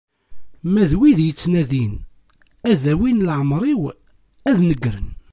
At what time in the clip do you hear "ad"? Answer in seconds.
2.71-2.83, 4.49-4.57